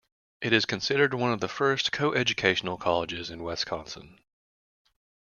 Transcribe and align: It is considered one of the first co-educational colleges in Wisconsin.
It 0.41 0.51
is 0.51 0.65
considered 0.65 1.13
one 1.13 1.31
of 1.31 1.41
the 1.41 1.47
first 1.47 1.91
co-educational 1.91 2.75
colleges 2.77 3.29
in 3.29 3.43
Wisconsin. 3.43 4.17